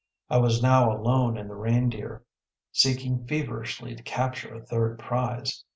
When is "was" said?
0.37-0.63